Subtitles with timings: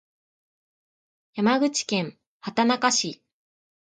[1.35, 3.21] 山口県畑中市